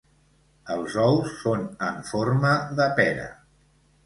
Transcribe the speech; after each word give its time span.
Els 0.75 0.95
ous 1.03 1.35
són 1.41 1.67
en 1.89 2.01
forma 2.09 2.55
de 2.81 2.89
pera. 3.03 3.29